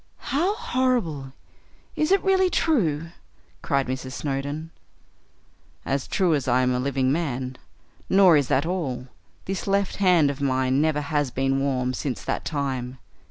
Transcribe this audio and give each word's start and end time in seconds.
"How 0.31 0.55
horrible! 0.55 1.31
Is 1.95 2.11
it 2.11 2.23
really 2.23 2.49
true?" 2.49 3.09
cried 3.61 3.85
Mrs. 3.85 4.13
Snowdon. 4.13 4.71
"As 5.85 6.07
true 6.07 6.33
as 6.33 6.47
I 6.47 6.63
am 6.63 6.73
a 6.73 6.79
living 6.79 7.11
man. 7.11 7.55
Nor 8.09 8.35
is 8.35 8.47
that 8.47 8.65
all: 8.65 9.09
this 9.45 9.67
left 9.67 9.97
hand 9.97 10.31
of 10.31 10.41
mine 10.41 10.81
never 10.81 11.01
has 11.01 11.29
been 11.29 11.59
warm 11.59 11.93
since 11.93 12.23
that 12.23 12.45
time. 12.45 12.97